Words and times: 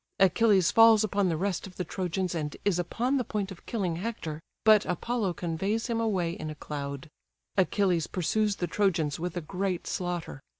Achilles 0.19 0.71
falls 0.71 1.03
upon 1.03 1.29
the 1.29 1.37
rest 1.37 1.67
of 1.67 1.75
the 1.75 1.83
Trojans, 1.85 2.33
and 2.33 2.57
is 2.65 2.79
upon 2.79 3.17
the 3.17 3.23
point 3.23 3.51
of 3.51 3.67
killing 3.67 3.97
Hector, 3.97 4.39
but 4.65 4.83
Apollo 4.87 5.33
conveys 5.33 5.85
him 5.85 6.01
away 6.01 6.31
in 6.31 6.49
a 6.49 6.55
cloud. 6.55 7.07
Achilles 7.55 8.07
pursues 8.07 8.55
the 8.55 8.65
Trojans 8.65 9.19
with 9.19 9.37
a 9.37 9.41
great 9.41 9.85
slaughter. 9.85 10.41